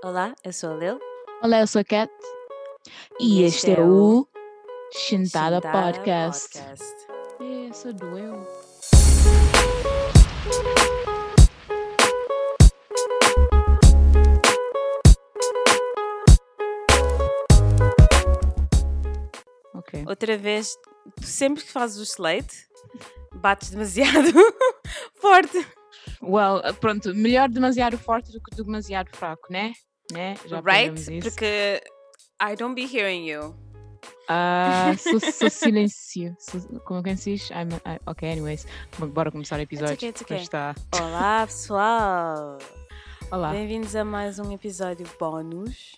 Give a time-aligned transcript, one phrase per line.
[0.00, 1.00] Olá, eu sou a Lil.
[1.42, 2.08] Olá, eu sou a Kat.
[3.18, 4.28] E, este é o
[4.92, 6.56] Chintada Podcast.
[6.56, 6.94] Podcast.
[7.40, 8.46] É, sou doeu.
[20.06, 20.78] Outra vez,
[21.22, 22.68] sempre que fazes o slate,
[23.34, 24.28] bates demasiado
[25.20, 25.66] forte.
[26.22, 29.72] Well, pronto, melhor demasiado forte do que demasiado fraco, né?
[30.12, 30.36] Né?
[30.46, 30.94] Já right?
[30.94, 31.28] isso.
[31.30, 31.82] Porque
[32.40, 33.54] I don't be hearing you.
[34.28, 36.36] Ah, sou, sou silêncio.
[36.84, 37.50] Como é que se diz?
[37.50, 38.66] I'm, I- ok, anyways.
[39.12, 39.94] Bora começar o episódio.
[39.94, 40.38] okay, it's okay.
[40.38, 40.74] está.
[41.00, 42.58] Olá, pessoal.
[43.30, 43.50] Olá.
[43.52, 45.96] Bem-vindos a mais um episódio bónus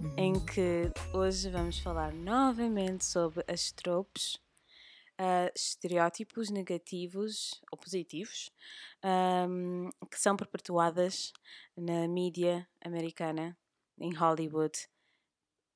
[0.00, 0.14] Uhum.
[0.16, 4.38] em que hoje vamos falar novamente sobre as tropes,
[5.18, 8.50] ah, estereótipos negativos ou positivos
[9.02, 11.32] ahm, que são perpetuadas
[11.76, 13.56] na mídia americana,
[13.98, 14.76] em Hollywood,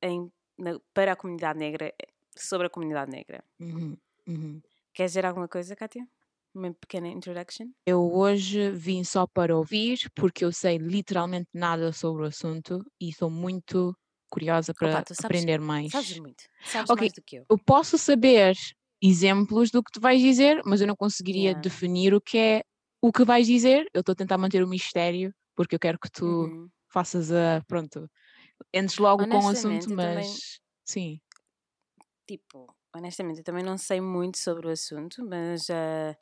[0.02, 1.92] em- na- para a comunidade negra,
[2.36, 3.44] sobre a comunidade negra.
[3.60, 3.96] Uhum,
[4.26, 4.62] uhum.
[4.92, 6.06] Queres dizer alguma coisa, Kátia?
[6.54, 7.68] Uma pequena introduction?
[7.86, 13.10] Eu hoje vim só para ouvir, porque eu sei literalmente nada sobre o assunto e
[13.10, 13.96] estou muito
[14.30, 15.92] curiosa para Opa, sabes- aprender mais.
[15.92, 16.44] Sabes muito.
[16.64, 17.00] Sabes Ok.
[17.02, 17.46] mais do que eu.
[17.48, 18.54] Eu posso saber
[19.02, 21.54] exemplos do que tu vais dizer, mas eu não conseguiria Yeah.
[21.54, 22.62] definir o que é
[23.02, 23.86] o que vais dizer.
[23.94, 26.70] Eu estou a tentar manter o mistério, porque eu quero que tu Uhum.
[26.92, 27.62] faças a.
[27.68, 28.08] Pronto,
[28.74, 30.60] entres logo com o assunto, eu também- mas.
[30.86, 31.20] Sim.
[32.26, 36.16] tipo, honestamente, eu também não sei muito sobre o assunto, mas ah,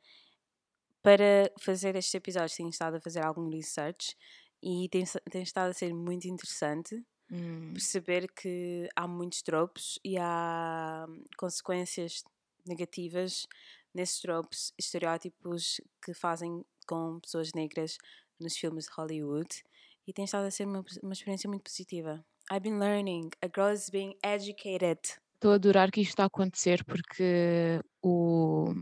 [1.03, 4.17] para fazer estes episódios tenho estado a fazer algum research
[4.63, 10.19] e tem, tem estado a ser muito interessante Hum, perceber que há muitos tropos e
[10.19, 11.07] há
[11.39, 12.23] consequências
[12.67, 13.47] negativas
[13.95, 17.98] nesses tropos, estereótipos que fazem com pessoas negras
[18.39, 19.64] nos filmes de Hollywood
[20.06, 22.25] e tem estado a ser uma, uma experiência muito positiva.
[22.50, 23.31] I've been learning.
[23.42, 25.00] A girl is being educated.
[25.34, 28.72] Estou a adorar que isto está a acontecer porque o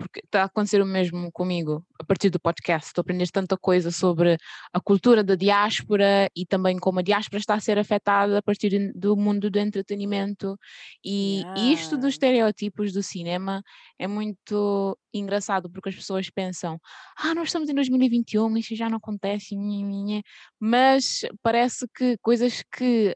[0.00, 2.88] porque está a acontecer o mesmo comigo a partir do podcast.
[2.88, 4.38] Estou a aprender tanta coisa sobre
[4.72, 8.92] a cultura da diáspora e também como a diáspora está a ser afetada a partir
[8.94, 10.56] do mundo do entretenimento.
[11.04, 13.62] E, isto dos estereótipos do cinema
[13.98, 16.80] é muito engraçado porque as pessoas pensam:
[17.18, 20.22] ah, nós estamos em 2021, isto já não acontece, nhe, nhe, nhe."
[20.58, 23.14] mas parece que coisas que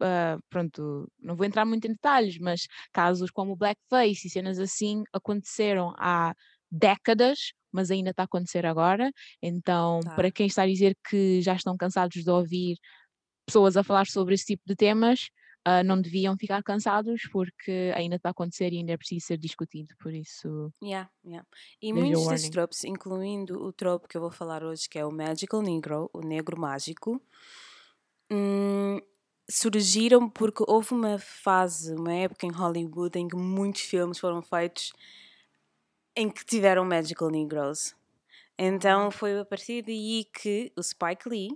[0.00, 2.62] ah, pronto, não vou entrar muito em detalhes, mas
[2.92, 6.34] casos como blackface e cenas assim aconteceram há
[6.70, 9.10] décadas, mas ainda está a acontecer agora.
[9.42, 10.14] Então, Tá.
[10.14, 12.76] para quem está a dizer que já estão cansados de ouvir
[13.46, 15.28] pessoas a falar sobre esse tipo de temas,
[15.64, 19.38] ah, não deviam ficar cansados porque ainda está a acontecer e ainda é preciso ser
[19.38, 19.94] discutido.
[20.00, 21.44] Por isso, Yeah, yeah.
[21.80, 25.10] E muitos desses tropes, incluindo o trope que eu vou falar hoje, que é o
[25.10, 27.20] Magical Negro, o negro mágico,
[28.30, 29.00] hum,
[29.48, 34.92] surgiram porque houve uma fase, uma época em Hollywood em que muitos filmes foram feitos
[36.16, 37.94] em que tiveram Magical Negroes.
[38.58, 41.48] Então foi a partir daí que o Spike Lee,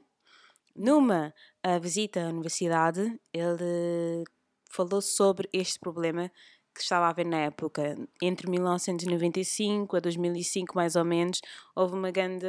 [0.76, 4.24] numa ah, visita à universidade, ele
[4.70, 6.30] falou sobre este problema
[6.74, 7.96] que estava a haver na época.
[8.22, 11.40] Entre 1995 a 2005, mais ou menos,
[11.74, 12.46] houve uma grande,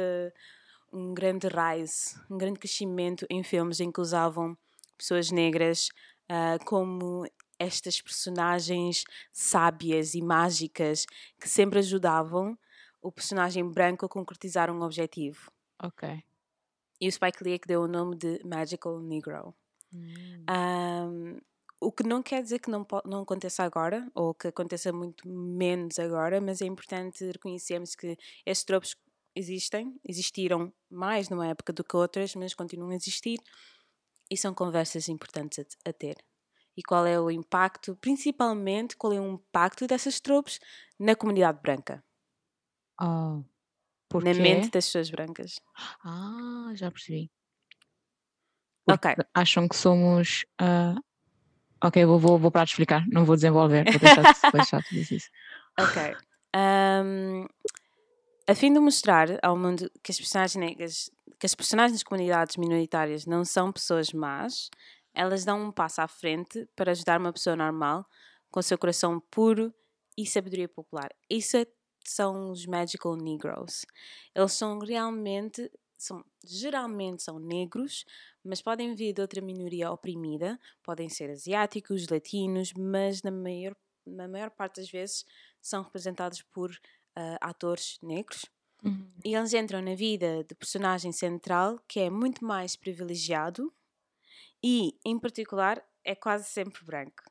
[0.92, 4.56] um grande rise, um grande crescimento em filmes em que usavam
[5.02, 5.88] pessoas negras
[6.28, 7.26] ah, como
[7.58, 11.06] estas personagens sábias e mágicas
[11.38, 12.58] que sempre ajudavam
[13.00, 15.50] o personagem branco a concretizar um objetivo.
[15.82, 16.22] ok.
[17.00, 19.52] E o Spike Lee é que deu o nome de Magical Negro.
[19.92, 20.44] Hum.
[20.48, 21.40] Ahm,
[21.80, 25.98] o que não quer dizer que não, não aconteça agora, ou que aconteça muito menos
[25.98, 28.96] agora, mas é importante reconhecermos que estes tropos
[29.34, 33.40] existem, existiram mais numa época do que outras, mas continuam a existir
[34.32, 36.16] e são conversas importantes a, ter.
[36.76, 40.58] E qual é o impacto, principalmente, qual é o impacto dessas tropos
[40.98, 42.02] na comunidade branca,
[43.00, 43.42] Oh.
[44.14, 45.60] na mente das pessoas brancas.
[46.04, 47.30] Ah, já percebi.
[48.88, 49.14] Ok.
[49.14, 50.44] Porque Acham que somos.
[50.58, 50.94] ah,
[51.84, 55.28] Ok, vou, vou, vou parar de explicar, não vou desenvolver, vou deixar, dizer isso.
[55.80, 56.16] Ok.
[56.54, 57.46] Ahm,
[58.48, 61.10] a fim de mostrar ao mundo que as personagens negras,
[61.42, 64.70] que as personagens das comunidades minoritárias não são pessoas más,
[65.12, 68.06] elas dão um passo à frente para ajudar uma pessoa normal
[68.48, 69.74] com seu coração puro
[70.16, 71.10] e sabedoria popular.
[71.28, 71.66] Isso é-
[72.06, 73.84] são os Magical Negroes.
[74.32, 75.68] Eles são realmente,
[75.98, 78.04] são, geralmente são negros,
[78.44, 83.74] mas podem vir de outra minoria oprimida, podem ser asiáticos, latinos, mas na maior,
[84.06, 85.24] na maior parte das vezes
[85.60, 86.70] são representados por
[87.16, 88.44] ah, atores negros.
[88.82, 89.06] Uhum.
[89.24, 93.72] E eles entram na vida do personagem central, que é muito mais privilegiado
[94.64, 97.24] E, em particular, é quase sempre branco.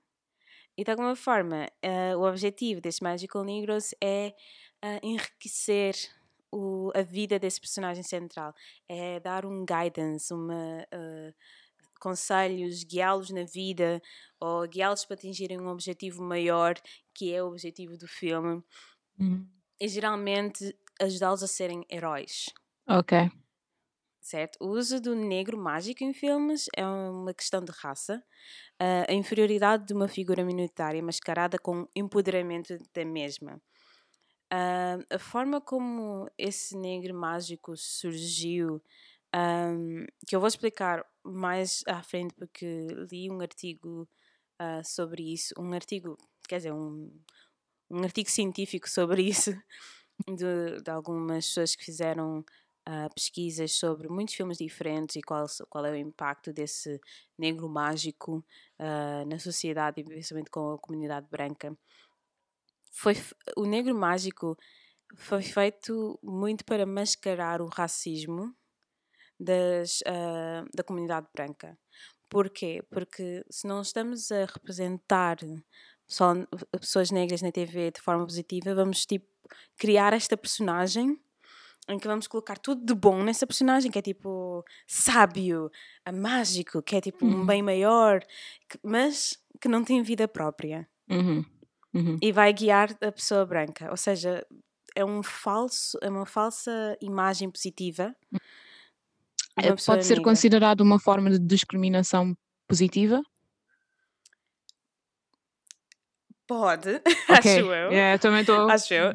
[0.77, 4.33] E de alguma forma, uh, o objetivo deste Magical Negroes é
[4.83, 5.95] uh, enriquecer
[6.51, 8.53] o, a vida desse personagem central,
[8.87, 11.33] é dar um guidance, uma, uh,
[11.99, 14.01] conselhos, guiá-los na vida
[14.39, 16.75] ou guiá-los para atingirem um objetivo maior,
[17.13, 18.61] que é o objetivo do filme.
[19.19, 19.47] Uhum.
[19.79, 22.45] E geralmente ajudá-los a serem heróis.
[22.87, 23.29] Ok.
[24.21, 24.57] Certo?
[24.61, 28.23] O uso do negro mágico em filmes é uma questão de raça.
[28.79, 33.59] Uh, a inferioridade de uma figura minoritária mascarada com empoderamento da mesma.
[34.53, 38.81] Uh, a forma como esse negro mágico surgiu,
[39.33, 44.07] um, que eu vou explicar mais à frente porque li um artigo
[44.83, 46.15] sobre isso, um artigo,
[46.47, 47.11] quer dizer, um,
[47.89, 49.51] um artigo científico sobre isso,
[50.27, 52.39] de, de algumas pessoas que fizeram
[52.87, 56.99] uh, pesquisas sobre muitos filmes diferentes e qual, qual é o impacto desse
[57.37, 58.45] negro mágico
[58.79, 61.77] uh, na sociedade principalmente com a comunidade branca.
[62.91, 63.15] Foi,
[63.55, 64.57] o negro mágico
[65.15, 68.53] foi feito muito para mascarar o racismo
[69.39, 71.77] das, uh, da comunidade branca.
[72.29, 72.81] Porquê?
[72.89, 75.37] Porque se não estamos a representar
[76.79, 79.30] pessoas negras na TV de forma positiva, vamos tipo
[79.77, 81.19] criar esta personagem
[81.89, 85.69] em que vamos colocar tudo de bom nessa personagem, que é tipo sábio,
[86.13, 87.41] mágico, que é tipo uhum.
[87.41, 88.21] um bem maior,
[88.69, 90.87] que, mas que não tem vida própria.
[91.09, 91.43] Uhum.
[91.93, 92.17] Uhum.
[92.21, 93.89] E vai guiar a pessoa branca.
[93.89, 94.45] Ou seja,
[94.95, 98.15] é um falso, é uma falsa imagem positiva.
[99.57, 102.35] É, pode ser considerado uma forma de discriminação
[102.67, 103.21] positiva?
[106.47, 106.95] Pode,
[107.29, 107.59] okay.
[107.59, 107.91] acho eu.
[107.91, 108.69] Yeah, também estou.
[108.69, 109.13] Acho eu.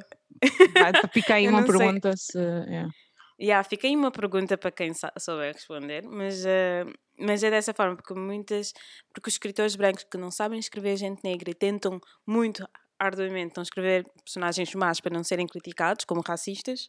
[1.13, 2.39] Fica aí uma pergunta se.
[2.39, 2.91] Yeah.
[3.39, 7.95] Yeah, fica aí uma pergunta para quem souber responder, mas, uh, mas é dessa forma,
[7.95, 8.73] porque muitas.
[9.13, 12.67] Porque os escritores brancos que não sabem escrever gente negra e tentam muito
[12.99, 16.89] arduamente não escrever personagens más para não serem criticados como racistas,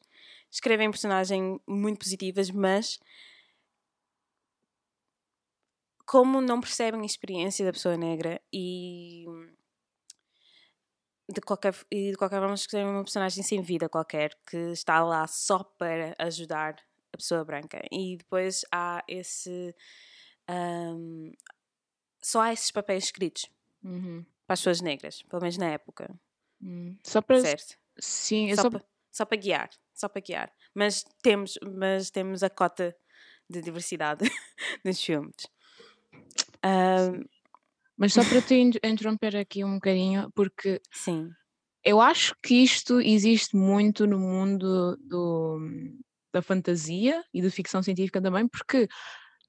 [0.49, 2.97] escrevem personagens muito positivas, mas
[6.05, 9.25] como não percebem a experiência da pessoa negra e
[11.29, 15.27] de qualquer, e de qualquer forma escrevem uma personagem sem vida qualquer que está lá
[15.27, 16.75] só para ajudar
[17.11, 17.81] a pessoa branca.
[17.91, 19.75] E depois há esse
[20.49, 21.31] um,
[22.21, 23.49] só há esses papéis escritos
[23.83, 24.25] uhum.
[24.45, 26.13] para as pessoas negras, pelo menos na época.
[26.59, 26.97] Uhum.
[27.03, 27.77] só para certo?
[27.99, 28.69] sim só, só...
[28.71, 30.53] Para, só para guiar só para guiar.
[30.73, 32.95] Mas temos mas temos a cota
[33.49, 34.29] de diversidade
[34.85, 35.47] nos filmes.
[36.63, 37.25] Um,
[37.97, 41.29] mas só para te interromper aqui um bocadinho, porque sim.
[41.83, 45.59] eu acho que isto existe muito no mundo do,
[46.31, 48.87] da fantasia e da ficção científica também, porque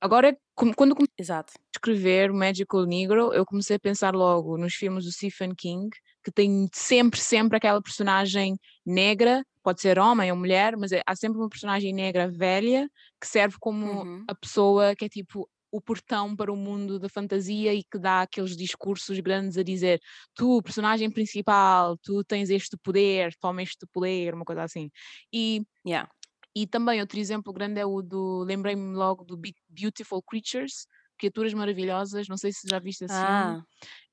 [0.00, 1.52] agora, quando comecei Exato.
[1.56, 5.90] a escrever Magical Negro, eu comecei a pensar logo nos filmes do Stephen King,
[6.24, 11.14] que tem sempre, sempre aquela personagem negra, pode ser homem ou mulher, mas é, há
[11.14, 12.88] sempre uma personagem negra velha
[13.20, 14.24] que serve como uhum.
[14.26, 18.22] a pessoa que é tipo o portão para o mundo da fantasia e que dá
[18.22, 20.00] aqueles discursos grandes a dizer
[20.34, 24.90] tu, personagem principal, tu tens este poder, toma este poder, uma coisa assim.
[25.32, 26.10] E, yeah.
[26.54, 29.38] e também outro exemplo grande é o do, lembrei-me logo do
[29.68, 30.86] Beautiful Creatures,
[31.18, 33.62] Criaturas Maravilhosas, não sei se já viste assim, ah.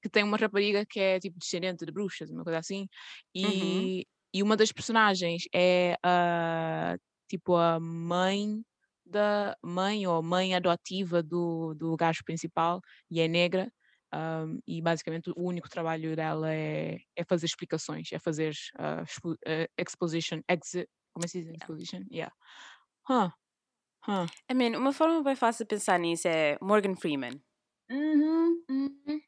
[0.01, 2.87] que tem uma rapariga que é tipo descendente de bruxas, uma coisa assim,
[3.33, 4.01] e, uhum.
[4.33, 6.97] e uma das personagens é a,
[7.29, 8.63] tipo a mãe
[9.05, 13.71] da mãe ou mãe adotiva do, do gajo principal e é negra.
[14.13, 19.67] Um, e basicamente o único trabalho dela é, é fazer explicações, é fazer uh, uh,
[19.77, 21.53] exposition, exi como é que se diz?
[21.55, 22.03] Exposition?
[22.11, 22.33] Yeah.
[23.09, 23.31] Huh.
[24.05, 24.27] Huh.
[24.49, 27.41] I mean, uma forma bem fácil de pensar nisso é Morgan Freeman.
[27.89, 29.21] Uhum, uhum.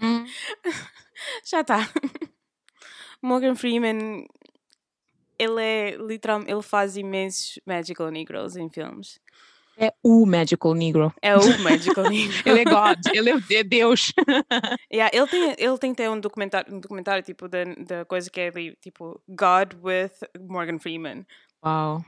[0.00, 0.26] Uhum.
[1.44, 1.78] Já está.
[3.22, 4.26] Morgan Freeman
[5.40, 9.18] ele é literalmente, ele faz imensos Magical Negroes em filmes.
[9.78, 11.14] É o Magical Negro.
[11.22, 12.36] É o Magical Negro.
[12.44, 14.12] ele é God, ele é, Deus.
[14.92, 18.38] yeah, ele, tem, ele tem ter um documentário, um documentário tipo da, da coisa que
[18.38, 21.26] é tipo God with Morgan Freeman.
[21.64, 22.04] Uau.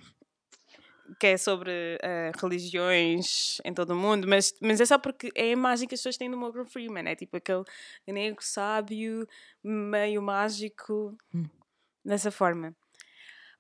[1.19, 5.45] Que é sobre uh, religiões em todo o mundo, mas, mas é só porque é
[5.45, 7.09] a imagem que as pessoas têm do Morgan Freeman.
[7.09, 7.65] É tipo aquele
[8.07, 9.27] negro sábio,
[9.65, 11.47] meio mágico, hum.
[12.05, 12.77] dessa forma.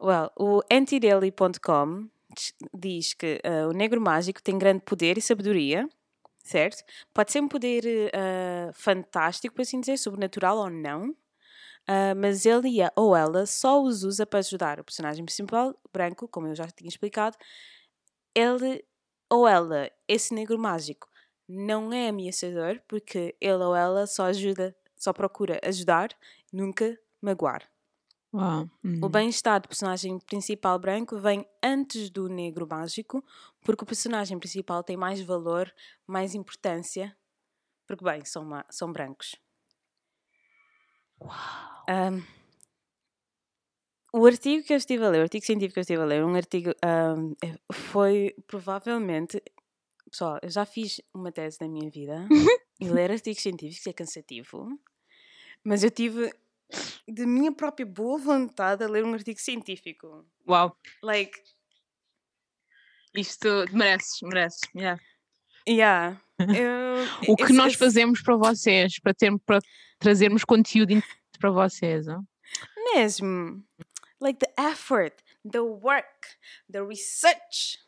[0.03, 2.09] Well, o antidaily.com
[2.75, 5.89] diz que uh, o negro mágico tem grande poder e sabedoria,
[6.43, 6.83] certo?
[7.15, 12.79] Pode ser um poder uh, fantástico, por assim dizer, sobrenatural ou não, uh, mas ele
[12.97, 16.89] ou ela só os usa para ajudar o personagem principal, branco, como eu já tinha
[16.89, 17.37] explicado.
[18.35, 18.85] Ele
[19.31, 21.09] ou ela, esse negro mágico,
[21.49, 26.11] não é ameaçador porque ele ou ela só ajuda, só procura ajudar,
[26.53, 27.72] nunca magoar.
[28.33, 28.69] Uau.
[29.01, 29.09] O Uhum.
[29.09, 33.25] bem-estar do personagem principal branco vem antes do negro mágico,
[33.65, 35.73] porque o personagem principal tem mais valor,
[36.07, 37.17] mais importância,
[37.87, 39.37] porque, bem, são, são brancos.
[41.21, 41.89] Uau.
[41.89, 42.23] Ahm,
[44.13, 46.25] o artigo que eu estive a ler, o artigo científico que eu estive a ler,
[46.25, 49.43] um artigo ahm, eh, foi provavelmente.
[50.11, 52.31] Pessoal, eu já fiz uma tese na minha vida
[52.81, 54.69] e ler artigos científicos é cansativo,
[55.65, 56.33] mas eu tive
[57.09, 60.27] de minha própria boa vontade a ler um artigo científico.
[60.49, 60.77] Uau.
[61.03, 61.39] Like,
[63.15, 64.61] Isto mereces, mereces.
[64.75, 65.01] yeah.
[65.69, 66.21] yeah.
[66.39, 69.59] eu- O que nós fazemos para vocês, para, ter, para
[69.99, 70.95] trazermos conteúdo
[71.39, 72.09] para vocês.
[72.09, 72.21] ó.
[72.95, 73.63] Mesmo.
[74.21, 75.17] Like the effort,
[75.51, 76.37] the work,
[76.71, 77.79] the research.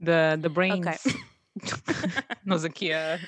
[0.00, 0.86] The, the brains.
[0.86, 1.12] Ok.
[2.44, 3.18] Nós aqui a.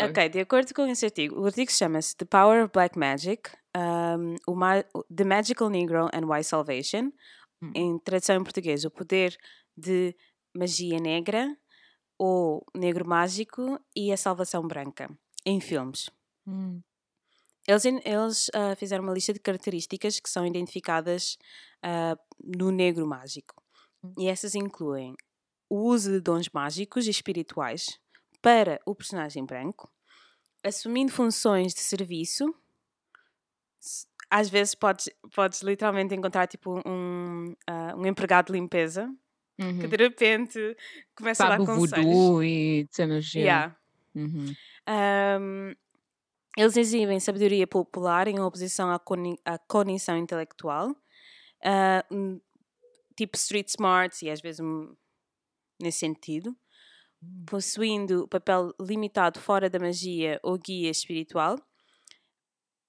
[0.00, 4.36] Ok, de acordo com esse artigo, o artigo chama-se The Power of Black Magic, um,
[5.14, 7.10] The Magical Negro and Why Salvation,
[7.62, 7.72] Hum.
[7.74, 9.36] em tradução em português, o poder
[9.76, 10.14] de
[10.56, 11.56] magia negra,
[12.18, 15.08] ou negro mágico e a salvação branca,
[15.44, 16.10] em filmes.
[16.46, 16.80] Hum.
[17.66, 21.36] Eles, eles ah, fizeram uma lista de características que são identificadas
[21.82, 23.62] ah, no negro mágico.
[24.02, 24.14] Hum.
[24.18, 25.14] E essas incluem
[25.68, 27.98] o uso de dons mágicos e espirituais
[28.42, 29.90] para o personagem branco,
[30.64, 32.54] assumindo funções de serviço.
[34.30, 39.12] Às vezes podes, podes literalmente encontrar tipo um, ah, um empregado de limpeza
[39.56, 39.88] que Uhum.
[39.88, 40.76] de repente
[41.16, 42.44] começa a Sabe dar o conselhos.
[42.44, 43.34] e cenas.
[43.34, 43.76] Yeah.
[44.14, 44.54] Uhum.
[44.88, 45.74] Um,
[46.56, 50.94] eles exibem sabedoria popular em oposição à, coni- à cognição intelectual,
[52.12, 52.40] um,
[53.16, 54.94] tipo street smarts e às vezes um,
[55.82, 56.54] nesse sentido,
[57.46, 61.56] possuindo papel limitado fora da magia ou guia espiritual,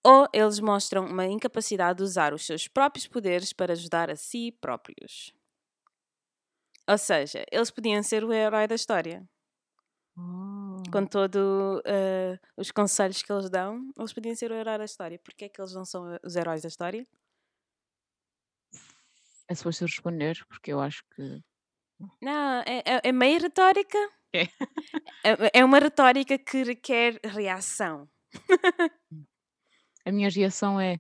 [0.04, 4.52] ou eles mostram uma incapacidade de usar os seus próprios poderes para ajudar a si
[4.62, 5.34] próprios.
[6.88, 9.26] Ou seja, eles podiam ser o herói da história
[10.18, 10.84] Oh.
[10.92, 11.82] com todos
[12.58, 15.20] os conselhos que eles dão, eles podiam ser o herói da história.
[15.20, 17.08] Porquê é que eles não são os heróis da história?
[19.50, 21.42] É suposto responder, porque eu acho que.
[22.22, 23.98] Não, é, é, é meio retórica.
[24.34, 24.44] É.
[25.24, 28.08] É, é uma retórica que requer reação.
[30.06, 30.98] A minha reação é.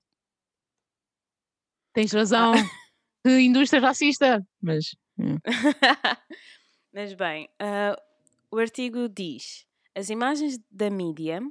[1.94, 2.54] Tens razão.
[3.26, 4.46] Que indústria racista.
[4.62, 4.96] Mas.
[5.18, 5.38] hum.
[6.94, 7.96] Mas bem, ah,
[8.52, 11.42] o artigo diz: as imagens da mídia.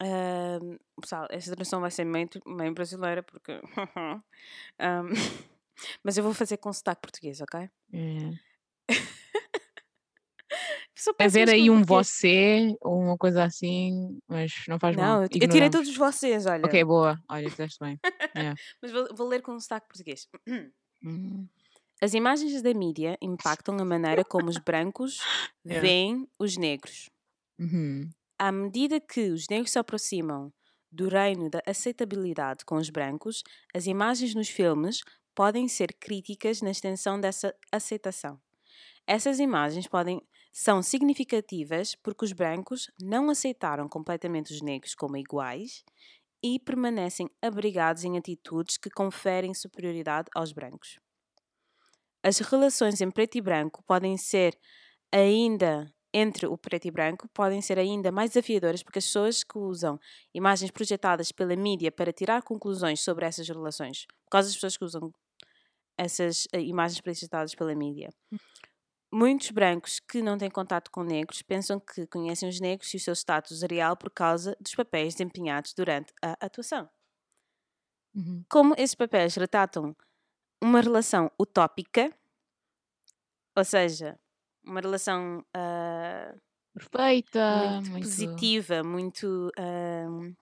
[0.00, 0.58] ah,
[1.00, 3.60] pessoal, esta tradução vai ser meio, meio brasileira porque.
[4.78, 5.02] Ah,
[6.04, 7.70] mas eu vou fazer com sotaque português, ok?
[7.92, 8.49] É.
[11.18, 15.04] É ver aí um você ou uma coisa assim, mas não faz mal.
[15.04, 16.64] Não, eu, eu tirei todos vocês, olha.
[16.64, 17.18] Ok, boa.
[17.28, 17.98] Olha, fizeste bem.
[18.36, 18.54] Yeah.
[18.82, 20.28] Mas vou, vou ler com sotaque português.
[21.04, 21.46] Hum.
[22.02, 25.18] As imagens da mídia impactam a maneira como os brancos
[25.64, 25.86] Yeah.
[25.86, 27.10] veem os negros.
[27.58, 28.08] Uhum.
[28.38, 30.50] À medida que os negros se aproximam
[30.90, 33.42] do reino da aceitabilidade com os brancos,
[33.74, 35.02] as imagens nos filmes
[35.34, 38.40] podem ser críticas na extensão dessa aceitação.
[39.06, 45.84] Essas imagens podem são significativas porque os brancos não aceitaram completamente os negros como iguais
[46.42, 50.98] e permanecem abrigados em atitudes que conferem superioridade aos brancos.
[52.22, 54.58] As relações em preto e branco podem ser
[55.12, 59.56] ainda entre o preto e branco podem ser ainda mais desafiadoras porque as pessoas que
[59.56, 59.98] usam
[60.34, 64.84] imagens projetadas pela mídia para tirar conclusões sobre essas relações, por causa das pessoas que
[64.84, 65.12] usam
[65.96, 68.10] essas eh, imagens projetadas pela mídia.
[69.12, 73.00] Muitos brancos que não têm contato com negros pensam que conhecem os negros e o
[73.00, 76.88] seu status real por causa dos papéis desempenhados durante a atuação.
[78.14, 78.44] Uhum.
[78.48, 79.96] Como esses papéis retratam
[80.62, 82.12] uma relação utópica,
[83.56, 84.18] ou seja,
[84.64, 86.34] uma relação ah,
[86.74, 87.80] Perfeita.
[87.82, 90.32] muito, muito- positiva, muito ah,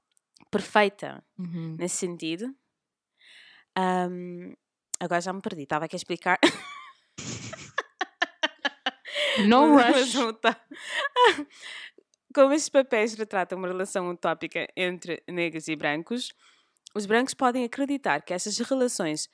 [0.50, 1.76] perfeita Uhum.
[1.78, 2.54] nesse sentido.
[3.76, 4.54] Ahm,
[5.00, 6.38] agora já me perdi, estava aqui a explicar.
[9.46, 10.12] No rush.
[12.34, 16.32] Como esses papéis retratam uma relação utópica entre negros e brancos,
[16.94, 19.28] os brancos podem acreditar que essas relações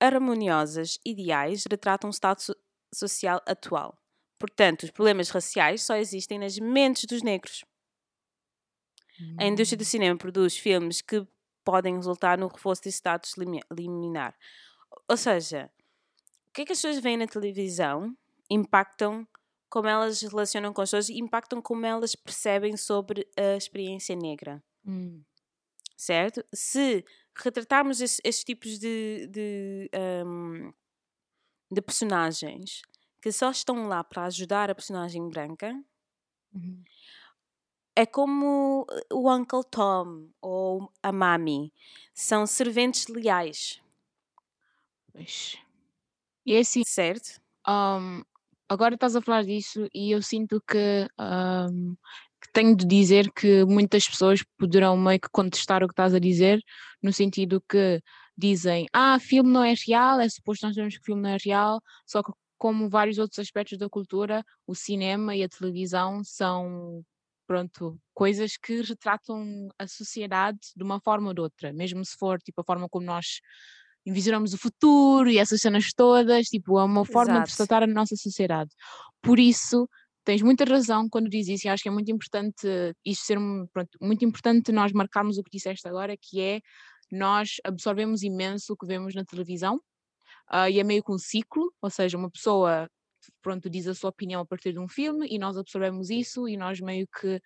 [0.00, 2.56] harmoniosas, ideais, retratam o estado so-
[2.92, 3.98] social atual.
[4.38, 7.64] Portanto, os problemas raciais só existem nas mentes dos negros.
[9.38, 11.26] A indústria do cinema produz filmes que
[11.64, 14.36] podem resultar no reforço desse status limi- liminar.
[15.08, 15.70] Ou seja,
[16.48, 18.14] o que é que as pessoas veem na televisão
[18.50, 19.26] impactam
[19.70, 24.14] como elas se relacionam com as pessoas e impactam como elas percebem sobre a experiência
[24.16, 24.62] negra.
[24.86, 25.24] Hum.
[25.96, 26.44] Certo?
[26.54, 27.04] Se
[27.36, 29.90] retratarmos esses, esses tipos de, de,
[30.26, 30.72] um,
[31.70, 32.82] de personagens
[33.22, 35.74] que só estão lá para ajudar a personagem branca,
[36.54, 36.84] Uhum.
[37.96, 41.72] é como o Uncle Tom ou a Mami.
[42.14, 43.80] São serventes leais,
[45.12, 45.56] Pois.
[46.46, 47.40] E é assim, certo?
[47.68, 48.22] um,
[48.68, 51.96] agora estás a falar disso e eu sinto que, um,
[52.40, 56.18] que tenho de dizer que muitas pessoas poderão meio que contestar o que estás a
[56.18, 56.60] dizer,
[57.02, 58.00] no sentido que
[58.36, 61.80] dizem, ah, filme não é real, é suposto nós sabemos que filme não é real,
[62.06, 67.04] só que como vários outros aspectos da cultura, o cinema e a televisão são
[67.46, 72.40] pronto, coisas que retratam a sociedade de uma forma ou de outra, mesmo se for
[72.40, 73.40] tipo a forma como nós
[74.06, 77.56] envisionamos o futuro e essas cenas todas, tipo, é uma forma de Exato.
[77.56, 78.70] tratar a nossa sociedade.
[79.22, 79.88] Por isso,
[80.24, 82.66] tens muita razão quando dizes isso, e acho que é muito importante
[83.04, 86.60] isto ser um- pronto, muito importante nós marcarmos o que disseste agora, que é
[87.10, 89.80] nós absorvemos imenso o que vemos na televisão,
[90.48, 92.88] ah, e é meio que um ciclo, ou seja, uma pessoa
[93.42, 96.58] pronto, diz a sua opinião a partir de um filme e nós absorvemos isso e
[96.58, 97.40] nós meio que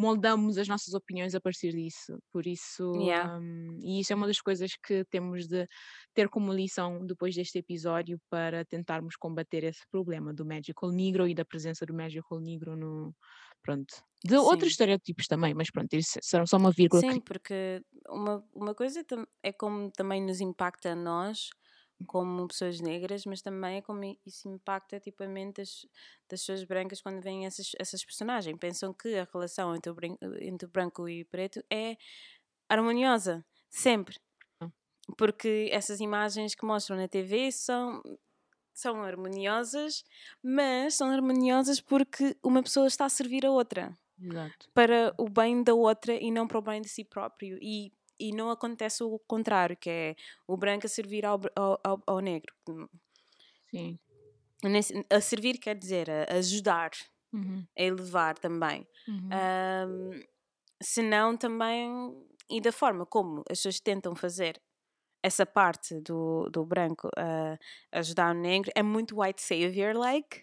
[0.00, 2.18] moldamos as nossas opiniões a partir disso.
[2.32, 3.38] Por isso, Yeah.
[3.38, 5.66] hum, e isso é uma das coisas que temos de
[6.14, 11.34] ter como lição depois deste episódio para tentarmos combater esse problema do Magical Negro e
[11.34, 13.14] da presença do Magical Negro no.
[13.62, 13.94] Pronto.
[14.24, 14.72] De outros Sim.
[14.72, 17.00] estereótipos também, mas pronto, isso será só uma vírgula.
[17.00, 19.04] Sim, que- porque uma, uma coisa
[19.42, 21.50] é como também nos impacta a nós,
[22.06, 25.86] como pessoas negras, mas também é como isso impacta tipo, a mente das,
[26.28, 28.56] das pessoas brancas quando veem essas, essas personagens.
[28.58, 29.96] Pensam que a relação entre o,
[30.40, 31.96] entre o branco e o preto é
[32.68, 34.16] harmoniosa, sempre.
[34.60, 34.72] Não.
[35.16, 38.02] Porque essas imagens que mostram na TV são,
[38.72, 40.04] são harmoniosas,
[40.42, 44.70] mas são harmoniosas porque uma pessoa está a servir a outra Exato.
[44.72, 47.58] para o bem da outra e não para o bem de si próprio.
[47.60, 50.14] E, e não acontece o contrário, que é
[50.46, 52.54] o branco a servir ao, ao, ao, negro.
[53.70, 53.98] Sim.
[54.62, 56.90] Nesse- A servir quer dizer a ajudar,
[57.32, 58.86] Uhum, a elevar também.
[59.08, 59.30] uhum.
[59.32, 60.22] Ahm,
[60.82, 61.90] senão também,
[62.50, 64.60] e da forma como as pessoas tentam fazer
[65.22, 67.58] essa parte do, do branco a
[68.00, 70.42] ajudar o negro, é muito white savior-like.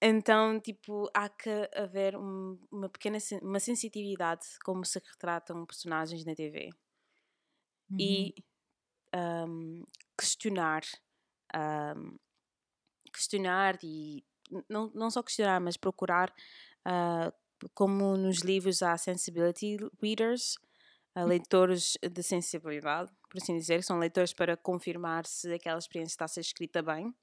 [0.00, 6.34] Então, tipo, há que haver um- uma pequena uma sensitividade como se retratam personagens na
[6.34, 6.70] TV
[7.90, 7.96] uhum.
[7.98, 8.34] e
[9.12, 9.82] ahm,
[10.16, 10.82] questionar
[11.54, 12.16] ahm,
[13.12, 14.24] questionar e
[14.68, 16.32] não, não só questionar, mas procurar
[16.84, 17.32] ah,
[17.74, 20.56] como nos livros há sensibility readers
[21.14, 26.24] ah, leitores de sensibilidade, por assim dizer, são leitores para confirmar se aquela experiência está
[26.26, 27.14] a ser escrita bem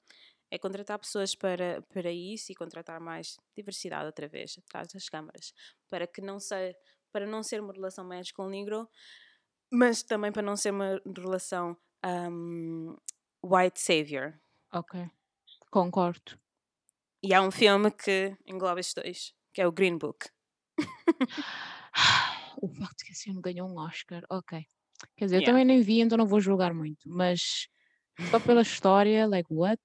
[0.51, 5.53] é contratar pessoas para, para isso e contratar mais diversidade outra vez atrás das câmaras
[5.89, 6.77] para que não ser
[7.11, 8.89] para não ser uma relação magical negro
[9.71, 12.95] mas também para não ser uma relação um,
[13.43, 14.39] white savior
[14.71, 14.91] Ok.
[15.71, 16.37] Concordo.
[17.23, 20.27] e há um filme que engloba estes dois que é o Green Book
[22.61, 24.65] O facto de que esse filme ganhou um Oscar, ok.
[25.17, 25.49] Quer dizer, eu Yeah.
[25.49, 27.67] também nem vi, então não vou julgar muito, mas
[28.23, 29.81] só pela história, like, what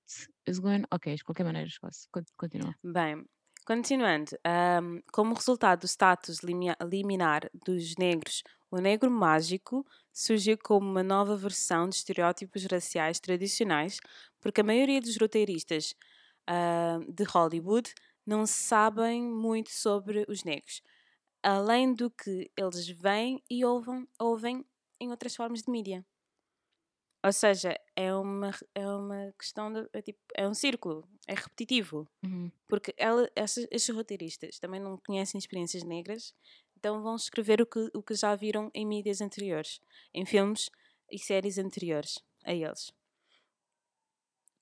[0.46, 2.08] is going Ok, de qualquer maneira, esquece.
[2.10, 2.76] Con- Continua.
[2.82, 3.24] Bem,
[3.66, 11.02] continuando, ahm, como resultado do status liminar dos negros, o negro mágico surgiu como uma
[11.02, 13.98] nova versão de estereótipos raciais tradicionais,
[14.40, 15.94] porque a maioria dos roteiristas
[16.48, 17.92] ahm, de Hollywood
[18.26, 20.82] não sabem muito sobre os negros,
[21.42, 24.64] além do que eles veem e ouvem, ouvem
[25.00, 26.04] em outras formas de mídia.
[27.22, 29.86] Ou seja, é uma, é uma questão de.
[29.92, 32.08] É, tipo, é um círculo, é repetitivo.
[32.24, 32.50] Uhum.
[32.66, 36.34] Porque ela, essas, estes roteiristas também não conhecem experiências negras,
[36.76, 39.80] então vão escrever o que, o que já viram em mídias anteriores,
[40.14, 40.70] em filmes
[41.10, 42.90] e séries anteriores a eles.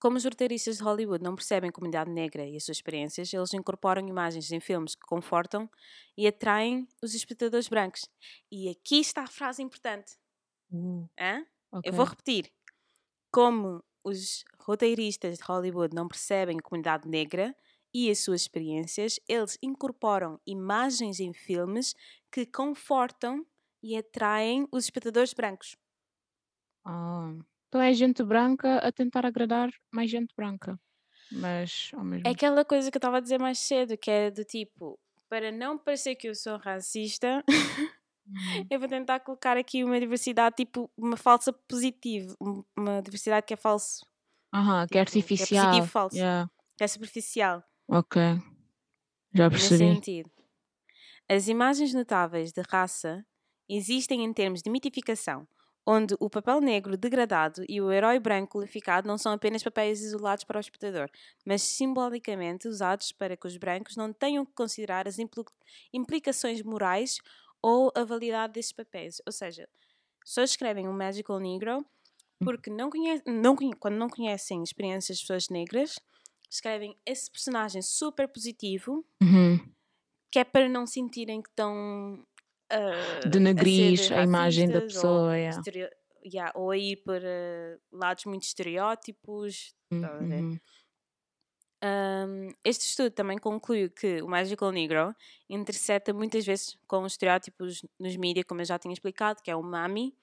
[0.00, 3.52] Como os roteiristas de Hollywood não percebem a comunidade negra e as suas experiências, eles
[3.52, 5.68] incorporam imagens em filmes que confortam
[6.16, 8.08] e atraem os espectadores brancos.
[8.50, 10.16] E aqui está a frase importante.
[10.70, 11.44] Uh, Hã?
[11.70, 11.92] Ok.
[11.92, 12.52] Eu vou repetir.
[13.32, 17.54] Como os roteiristas de Hollywood não percebem a comunidade negra
[17.94, 21.94] e as suas experiências, eles incorporam imagens em filmes
[22.32, 23.46] que confortam
[23.82, 25.76] e atraem os espectadores brancos.
[26.84, 27.34] Ah,
[27.68, 30.80] então é gente branca a tentar agradar mais gente branca.
[31.30, 34.30] Mas ao mesmo É aquela coisa que eu estava a dizer mais cedo, que é
[34.30, 37.44] do tipo, para não parecer que eu sou racista.
[38.70, 43.54] eu vou tentar colocar aqui uma diversidade, tipo, uma falsa positiva, um- uma diversidade que
[43.54, 44.04] é falso,
[44.54, 45.64] Aham, que é tipo, que é artificial.
[45.66, 46.16] positivo falso.
[46.16, 46.50] Yeah.
[46.76, 47.64] que é superficial.
[47.88, 48.22] Ok.
[49.34, 49.94] Já Nesse percebi.
[49.94, 50.30] sentido,
[51.28, 53.24] as imagens notáveis de raça
[53.68, 55.46] existem em termos de mitificação,
[55.86, 60.44] onde o papel negro degradado e o herói branco qualificado não são apenas papéis isolados
[60.44, 61.08] para o espectador,
[61.44, 65.42] mas simbolicamente usados para que os brancos não tenham que considerar as impl-
[65.92, 67.18] implicações morais
[67.62, 69.20] ou a validade desses papéis.
[69.26, 69.68] Ou seja,
[70.24, 71.84] pessoas escrevem um Magical Negro
[72.44, 75.98] porque não conhe não quando não conhecem experiências de pessoas negras,
[76.50, 79.58] escrevem esse personagem super positivo Uhum.
[80.30, 82.24] que é para não sentirem que estão
[82.70, 85.58] ah, a Denegrir ser a imagem da racistas ou, pessoa, yeah.
[85.58, 85.90] estereo-
[86.24, 89.74] yeah, ou a ir para lados muito estereótipos.
[89.92, 90.40] a?
[90.40, 90.58] Uhum.
[91.82, 95.14] Um, este estudo também conclui que o Magical Negro
[95.48, 99.54] intercepta muitas vezes com os estereótipos nos mídias, como eu já tinha explicado, que é
[99.54, 100.14] o Mami,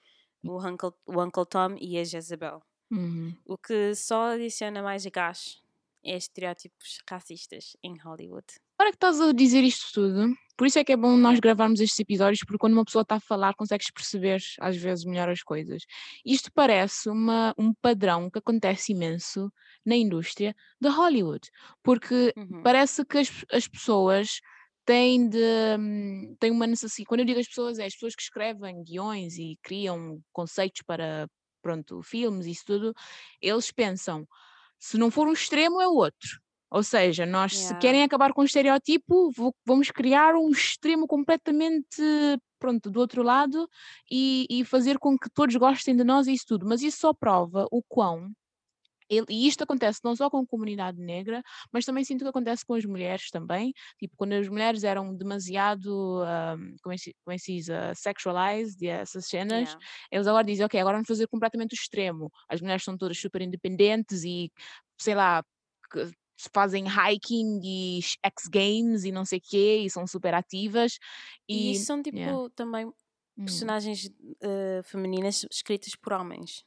[0.44, 2.62] o Uncle, o Uncle Tom e a Jezebel.
[2.90, 3.34] Uhum.
[3.46, 5.62] O que só adiciona mais gás
[6.04, 8.46] a estereótipos racistas em Hollywood.
[8.78, 11.80] Agora que estás a dizer isto tudo, por isso é que é bom nós gravarmos
[11.80, 15.42] estes episódios, porque quando uma pessoa está a falar, consegues perceber às vezes melhor as
[15.42, 15.82] coisas.
[16.24, 19.50] Isto parece uma, um padrão que acontece imenso
[19.84, 21.48] na indústria de Hollywood,
[21.82, 22.62] porque Uhum.
[22.62, 24.40] parece que as, as pessoas
[24.84, 25.38] têm de
[25.78, 27.06] hum, têm uma necessidade.
[27.08, 31.28] Quando eu digo as pessoas, é as pessoas que escrevem guiões e criam conceitos para
[31.62, 32.94] pronto, filmes e isso tudo,
[33.40, 34.26] eles pensam,
[34.80, 36.40] se não for um extremo, é o outro.
[36.76, 37.76] Ou seja, nós se Yeah.
[37.76, 39.30] querem acabar com o estereótipo,
[39.66, 42.02] vamos criar um extremo completamente
[42.58, 43.66] pronto, do outro lado
[44.10, 46.66] e, e fazer com que todos gostem de nós e isso tudo.
[46.66, 48.30] Mas isso só prova o quão
[49.08, 52.64] ele- e isto acontece não só com a comunidade negra, mas também sinto que acontece
[52.66, 53.72] com as mulheres também.
[53.98, 57.94] Tipo, quando as mulheres eram demasiado, um, como é se como é se diz, uh,
[57.94, 59.80] sexualized, e essas cenas, Yeah.
[60.10, 62.30] eles agora dizem, ok, agora vamos fazer completamente o extremo.
[62.48, 64.50] As mulheres são todas super independentes e,
[65.00, 65.42] sei lá,
[66.52, 70.98] fazem hiking e X Games e não sei o quê, e são super ativas.
[71.48, 72.92] E E, são tipo yeah, também hum.
[73.44, 76.64] personagens eh, femininas escritas por homens.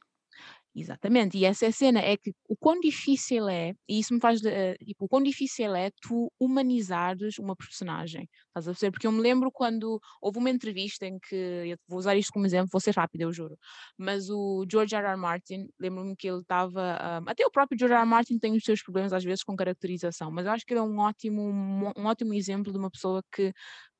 [0.74, 4.20] Exatamente, e essa é a cena, é que o quão difícil é, e isso me
[4.20, 8.92] faz, eh, tipo, o quão difícil é tu humanizares uma personagem, estás a perceber?
[8.92, 12.46] Porque eu me lembro quando houve uma entrevista em que, eu vou usar isto como
[12.46, 13.58] exemplo, vou ser rápida, eu juro,
[13.98, 15.04] mas o George R.
[15.08, 15.16] R.
[15.16, 18.02] Martin, lembro-me que ele estava, ah, até o próprio George R.
[18.02, 18.08] R.
[18.08, 20.82] Martin tem os seus problemas às vezes com caracterização, mas eu acho que ele é
[20.84, 23.52] um ótimo, mo- um ótimo exemplo de uma pessoa que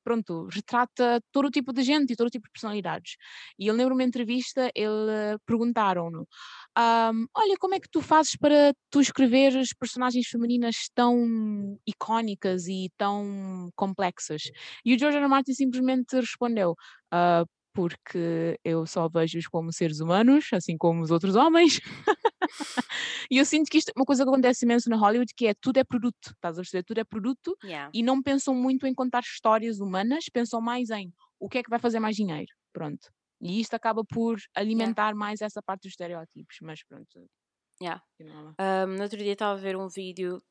[0.03, 3.15] pronto, retrata todo o tipo de gente e todo o tipo de personalidades.
[3.59, 6.27] E eu lembro uma entrevista, ele perguntaram-no,
[6.75, 12.89] Ahm, olha, como é que tu fazes para tu escreveres personagens femininas tão icónicas e
[12.97, 14.43] tão complexas?
[14.85, 15.23] E o George R.
[15.25, 15.29] R.
[15.29, 16.75] Martin simplesmente respondeu,
[17.11, 21.79] "Ah, porque eu só vejo-os como seres humanos, assim como os outros homens.
[23.29, 25.53] e eu sinto que isto é uma coisa que acontece imenso na Hollywood, que é
[25.53, 26.83] tudo é produto, estás a perceber?
[26.83, 27.91] Tudo é produto Yeah.
[27.93, 31.69] e não pensam muito em contar histórias humanas, pensam mais em o que é que
[31.69, 33.11] vai fazer mais dinheiro, pronto.
[33.41, 37.27] E isto acaba por alimentar mais essa parte dos estereótipos, mas pronto.
[37.81, 38.03] Yeah.
[38.19, 38.85] lá.
[38.85, 40.41] Um, no outro dia estava a ver um vídeo,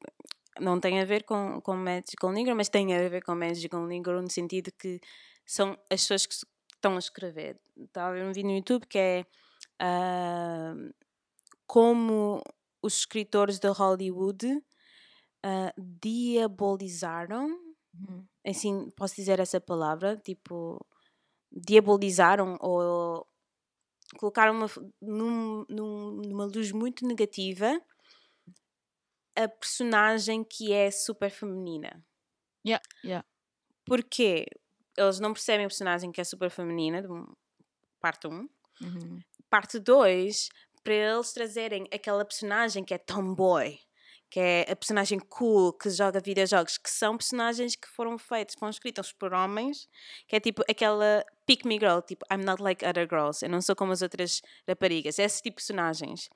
[0.58, 4.20] não tem a ver com, com Magical Negro, mas tem a ver com Magical Negro
[4.20, 5.00] no sentido que
[5.46, 6.34] são as pessoas que
[6.74, 7.60] estão a escrever.
[7.76, 9.26] Estava a ver um vídeo no YouTube que é
[9.78, 10.74] ah,
[11.72, 12.42] como
[12.82, 14.60] os escritores de Hollywood
[15.44, 17.46] ah, diabolizaram,
[17.94, 18.24] Uhum.
[18.44, 20.84] assim, posso dizer essa palavra, tipo,
[21.52, 23.24] diabolizaram ou
[24.18, 24.66] colocaram uma,
[25.00, 27.80] num- num- numa luz muito negativa
[29.36, 32.04] a personagem que é super feminina.
[32.66, 33.24] Yeah, yeah.
[33.84, 34.46] Porque
[34.96, 37.32] eles não percebem a personagem que é super feminina, um-
[38.00, 38.48] parte 1.
[38.82, 39.20] Uhum.
[39.48, 40.48] Parte 2,
[40.82, 43.78] para eles trazerem aquela personagem que é tomboy,
[44.30, 48.70] que é a personagem cool que joga videojogos, que são personagens que foram feitos, foram
[48.70, 49.88] escritas por homens,
[50.28, 53.60] que é tipo aquela pick me girl, tipo I'm not like other girls, eu não
[53.60, 56.30] sou como as outras raparigas, esse tipo de personagens.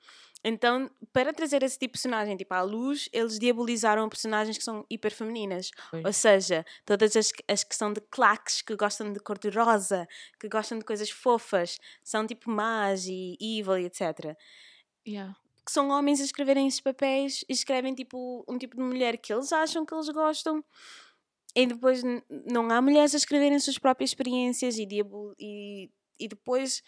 [0.47, 4.85] Então, para trazer esse tipo de personagem tipo, à luz, eles diabolizaram personagens que são
[4.87, 5.71] hiper femininas.
[5.89, 6.05] Pois.
[6.05, 10.07] Ou seja, todas as, as que são de claques, que gostam de cor de rosa,
[10.39, 14.37] que gostam de coisas fofas, são tipo más e evil e etc.
[15.07, 15.35] Yeah.
[15.65, 19.33] Que são homens a escreverem esses papéis e escrevem tipo um tipo de mulher que
[19.33, 20.63] eles acham que eles gostam.
[21.55, 26.27] E depois não há mulheres a escreverem as suas próprias experiências e, diabo- e, e
[26.27, 26.83] depois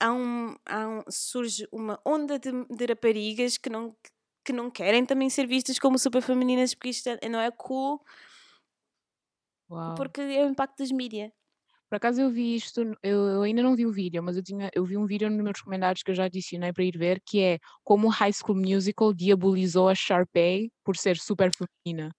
[0.00, 3.96] há um, há um- surge uma onda de, de raparigas que não,
[4.44, 8.00] que não querem também ser vistas como super femininas porque isto é- não é cool
[9.70, 9.94] Uau.
[9.96, 11.30] porque é o impacto dos mídias.
[11.88, 14.68] Por acaso eu vi isto, eu, eu ainda não vi o vídeo, mas eu, tinha,
[14.74, 17.40] eu vi um vídeo nos meus comentários que eu já adicionei para ir ver, que
[17.40, 22.10] é como o High School Musical diabolizou a Sharpay por ser super feminina.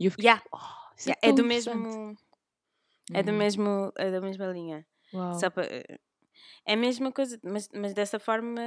[0.00, 0.58] E eu fiquei, Yeah, oh,
[1.06, 2.16] é, yeah, é tão do mesmo.
[3.12, 3.38] É do Uhum.
[3.38, 3.92] mesmo.
[3.96, 4.86] É da mesma linha.
[5.12, 5.34] Uau.
[5.38, 5.62] Só pa-
[6.66, 8.60] É a mesma coisa, mas, mas dessa forma.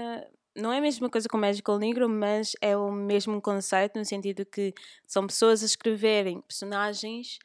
[0.55, 4.45] Não é a mesma coisa com Magical Negro, mas é o mesmo conceito no sentido
[4.45, 4.71] que
[5.07, 7.39] são pessoas a escreverem personagens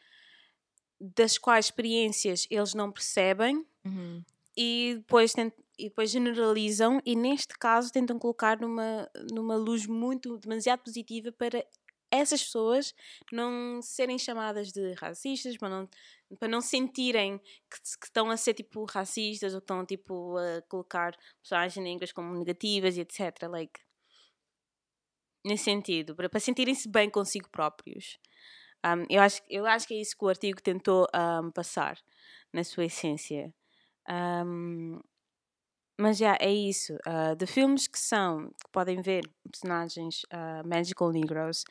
[1.00, 4.22] das quais experiências eles não percebem Uhum.
[4.56, 5.32] e depois,
[5.78, 11.64] e depois generalizam e neste caso tentam colocar numa, numa luz muito demasiado positiva para
[12.10, 12.94] essas pessoas
[13.30, 15.88] não serem chamadas de racistas, para não,
[16.36, 21.16] para não sentirem que, que estão a ser tipo racistas ou estão tipo a colocar
[21.40, 23.44] personagens negras como negativas e etc.
[23.48, 23.80] Like,
[25.44, 28.18] nesse sentido, para, para sentirem-se bem consigo próprios.
[28.84, 31.98] Um, eu, acho, eu acho que é isso que o artigo tentou um, passar
[32.52, 33.52] na sua essência.
[34.08, 35.00] Um,
[36.00, 36.94] mas já é isso.
[37.06, 41.64] Uh, de filmes que são, que podem ver personagens uh, Magical Negroes,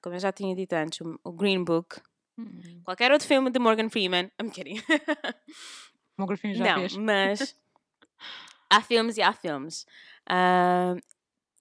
[0.00, 2.00] como eu já tinha dito antes, o Green Book,
[2.38, 2.80] Hum.
[2.84, 4.76] qualquer outro filme de Morgan Freeman, I'm kidding.
[6.18, 6.96] Meu grafinho já Não, fez.
[6.96, 7.56] mas
[8.70, 9.86] há filmes e há filmes.
[10.28, 10.98] Uh,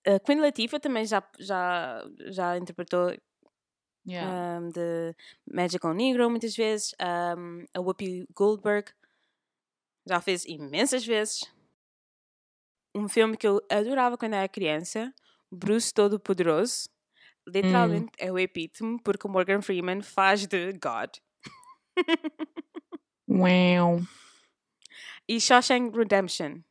[0.05, 3.15] a Queen Latifah também já, já, já interpretou
[4.03, 4.59] Yeah.
[4.59, 6.93] um, de Magical Negro muitas vezes.
[7.37, 8.91] Um, a Whoopi Goldberg
[10.07, 11.41] já fez imensas vezes.
[12.95, 15.13] Um filme que eu adorava quando era criança,
[15.51, 16.89] Bruce Todo Poderoso.
[17.47, 21.09] Literalmente é o epítome, porque o Morgan Freeman faz de God.
[23.27, 24.01] Uau.
[25.27, 26.61] E Shawshank Redemption.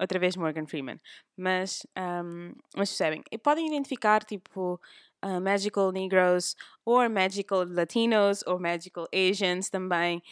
[0.00, 1.00] Outra vez Morgan Freeman.
[1.36, 3.22] Mas, um, mas percebem.
[3.32, 4.80] E podem identificar, tipo,
[5.24, 10.22] uh, Magical Negroes, ou Magical Latinos, ou Magical Asians também.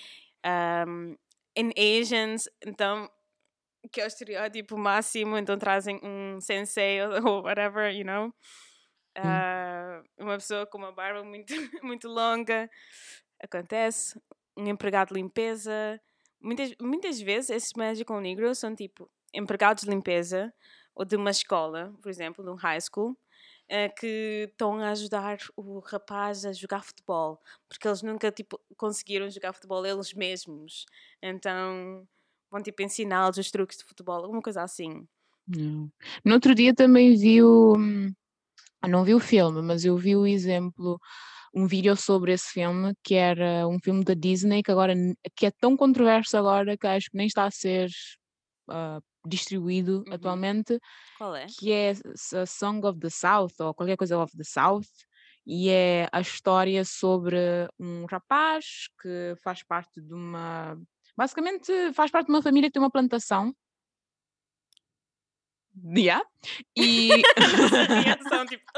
[0.47, 1.17] Um,
[1.57, 3.11] in Asians, então,
[3.91, 8.33] que é o estereótipo máximo, então trazem um sensei ou whatever, you know.
[9.17, 11.53] Uh, uma pessoa com uma barba muito,
[11.83, 12.71] muito longa.
[13.43, 14.21] Acontece.
[14.57, 16.01] Um empregado de limpeza.
[16.41, 20.53] Muitas, muitas vezes esses Magical Negroes são tipo empregados de limpeza
[20.95, 23.17] ou de uma escola, por exemplo, de um high school,
[23.69, 29.29] eh, que estão a ajudar o rapaz a jogar futebol, porque eles nunca tipo, conseguiram
[29.29, 30.87] jogar futebol eles mesmos.
[31.23, 32.07] Então
[32.51, 35.07] vão tipo ensiná-los os truques de futebol, alguma coisa assim.
[35.47, 35.91] Não.
[36.25, 37.75] No outro dia também vi o.
[38.85, 40.99] hum, Não vi o filme, mas eu vi o exemplo,
[41.55, 44.95] um vídeo sobre esse filme, que era um filme da Disney, que agora
[45.37, 47.89] que é tão controverso agora que acho que nem está a ser
[48.71, 50.15] ah, distribuído Uhum.
[50.15, 50.79] atualmente,
[51.19, 51.47] Qual é?
[51.59, 51.93] que é
[52.35, 54.87] a Song of the South, ou qualquer coisa of the South,
[55.47, 57.39] e é a história sobre
[57.79, 60.77] um rapaz que faz parte de uma.
[61.17, 63.55] Basicamente, faz parte de uma família que tem uma plantação.
[65.85, 66.25] Yeah.
[66.77, 67.09] E
[68.49, 68.73] tipo.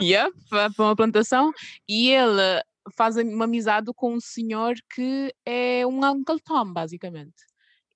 [0.00, 1.52] Yep, vai para uma plantação
[1.88, 2.62] e ele
[2.96, 7.51] faz uma amizade com um senhor que é um Uncle Tom, basicamente.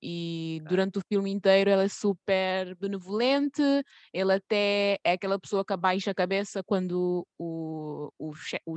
[0.08, 3.60] E durante o filme inteiro ele é super benevolente,
[4.12, 8.32] ele até é aquela pessoa que abaixa a cabeça quando o, o,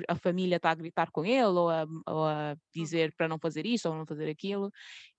[0.08, 3.64] a família está a gritar com ele ou a, ou a dizer para não fazer
[3.68, 4.72] isto ou não fazer aquilo.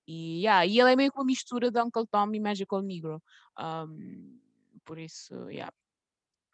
[0.05, 3.23] E, yeah, e ele é meio que uma mistura de Uncle Tom e Magical Negro.
[3.57, 4.37] Um,
[4.85, 5.73] por isso, yeah.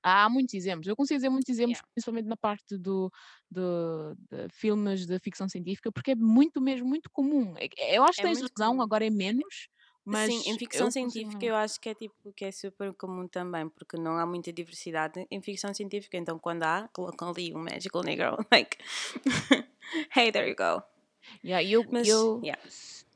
[0.09, 0.87] Há muitos exemplos.
[0.87, 1.88] Eu consigo dizer muitos exemplos, Yeah.
[1.95, 3.11] principalmente na parte do,
[3.51, 7.55] do- de filmes de ficção científica, porque é muito mesmo, muito comum.
[7.59, 8.83] É- Eu acho que É tens razão, comum.
[8.83, 9.69] agora é menos,
[10.05, 11.49] mas Sim, em eu ficção consigo científica lembrar.
[11.49, 15.27] eu acho que é tipo que é super comum também, porque não há muita diversidade
[15.29, 18.79] em ficção científica, então quando há, colocam ali um Magical Negro, like,
[20.16, 20.83] hey, there you go.
[21.45, 22.61] Yeah, eu, Mas, eu yeah.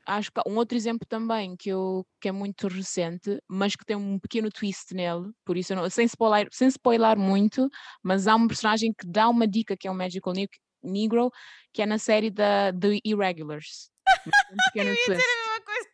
[0.07, 3.95] Acho que um outro exemplo também que, eu, que é muito recente, mas que tem
[3.95, 7.69] um pequeno twist nele, por isso eu não, sem, spoiler, sem spoiler muito,
[8.03, 10.47] mas há um personagem que dá uma dica que é um Magical Ne-
[10.83, 11.31] Negro,
[11.73, 13.91] que é na série da The Irregulars.
[14.27, 15.09] Um pequeno twist.
[15.09, 15.89] mesma coisa.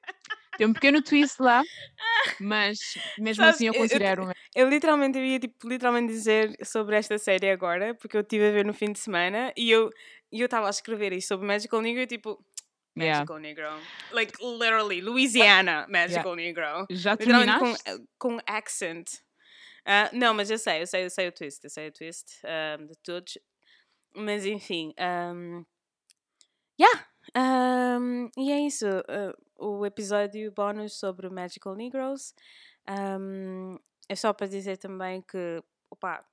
[0.57, 1.61] Tem um pequeno twist lá,
[2.39, 2.79] mas
[3.17, 4.25] mesmo Sabes, assim eu eu- eu- considero.
[4.27, 8.47] um- Eu literalmente eu ia tipo, literalmente dizer sobre esta série agora, porque eu estive
[8.47, 9.89] a ver no fim de semana e eu
[10.31, 12.43] e eu estava a escrever isso sobre Magical Negro e tipo,
[12.97, 13.19] Yeah.
[13.19, 13.79] Magical Negro.
[14.11, 16.87] Like, literally, Louisiana Magical Negro.
[16.89, 17.83] Já terminaste?
[18.19, 19.21] com, com accent.
[19.85, 22.25] Ah, não, mas eu sei, eu sei, eu sei o twist, eu sei o twist
[22.43, 23.37] ah, de todos.
[24.15, 24.93] Mas enfim.
[24.99, 25.63] Um,
[26.79, 27.07] yeah!
[27.35, 28.85] Um, e é isso.
[28.87, 32.33] ah, o episódio bónus sobre Magical Negroes.
[32.89, 33.77] Um,
[34.09, 36.23] é só para dizer também que, opa,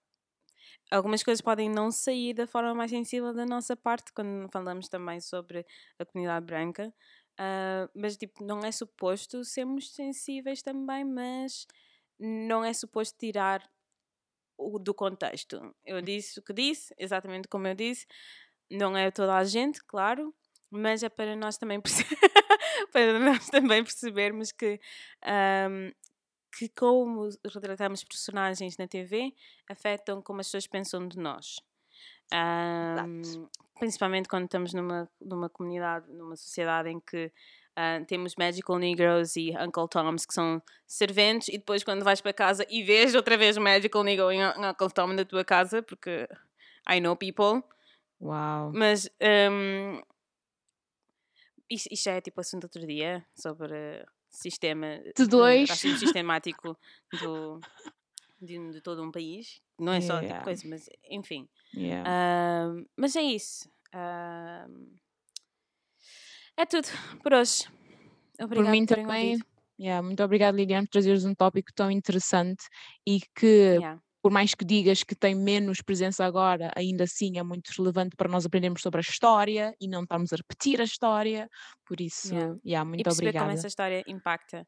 [0.90, 5.20] algumas coisas podem não sair da forma mais sensível da nossa parte quando falamos também
[5.20, 5.66] sobre
[5.98, 6.92] a comunidade branca.
[7.38, 11.66] ah, mas, tipo, não é suposto sermos sensíveis também, mas
[12.18, 13.62] não é suposto tirar
[14.56, 15.74] o do contexto.
[15.84, 18.06] Eu disse o que disse, exatamente como eu disse.
[18.70, 20.34] não é toda a gente, claro,
[20.70, 22.04] mas é para nós também, perce-
[22.92, 24.80] para nós também percebermos que,
[25.26, 25.92] um,
[26.56, 29.34] que como retratamos personagens na TV
[29.68, 31.56] afetam como as pessoas pensam de nós.
[32.32, 39.36] Um, principalmente quando estamos numa, numa comunidade, numa sociedade em que uh, temos Magical Negroes
[39.36, 43.36] e Uncle Toms que são serventes, e depois quando vais para casa e vês outra
[43.36, 46.28] vez Magical Negro e Uncle Tom na tua casa, porque
[46.88, 47.62] I know people.
[48.20, 48.72] Uau.
[48.72, 49.08] Mas
[49.50, 50.00] um,
[51.68, 55.68] isto, isto é tipo assunto outro dia sobre sistema De dois.
[55.68, 56.76] racismo sistemático
[57.12, 57.60] do,
[58.40, 59.60] de, de todo um país.
[59.78, 60.44] Não é só tipo Yeah.
[60.44, 61.48] coisa, mas enfim.
[61.76, 62.10] Yeah.
[62.10, 63.68] Ahm, mas é isso.
[63.92, 64.96] Ahm,
[66.56, 66.88] é tudo
[67.22, 67.64] por hoje.
[68.40, 69.38] Obrigada Por mim também.
[69.78, 72.64] Yeah, muito obrigada, Liliane, por trazeres um tópico tão interessante
[73.06, 74.00] e que, Yeah.
[74.24, 78.26] Por mais que digas que tem menos presença agora, ainda assim é muito relevante para
[78.26, 81.46] nós aprendermos sobre a história e não estarmos a repetir a história.
[81.84, 82.56] Por isso, Yeah.
[82.64, 83.44] yeah, E muito perceber obrigada.
[83.46, 84.66] como essa história impacta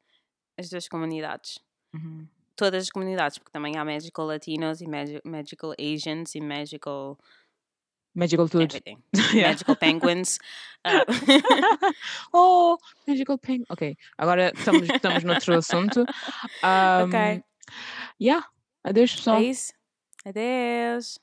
[0.58, 1.58] as duas comunidades.
[1.94, 2.28] Uhum.
[2.54, 7.18] Todas as comunidades, porque também há Magical Latinos e magi- Magical Asians e Magical
[8.14, 8.64] Magical Food.
[8.76, 9.02] everything.
[9.34, 9.48] Yeah.
[9.52, 10.38] Magical Penguins.
[10.84, 11.02] Ah,
[12.32, 12.76] oh,
[13.08, 13.64] Magical Penguin.
[13.70, 16.02] Ok, agora estamos, estamos noutro assunto.
[16.02, 17.36] ok.
[17.38, 17.42] Um,
[18.20, 18.44] yeah,
[18.86, 19.38] adeus pessoal.
[19.38, 19.72] É isso.
[20.24, 21.18] Adeus.